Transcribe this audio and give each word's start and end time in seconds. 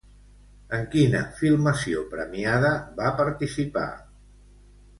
En 0.77 0.87
quina 0.95 1.21
filmació 1.41 2.01
premiada 2.15 2.73
va 3.03 3.13
participar? 3.23 3.87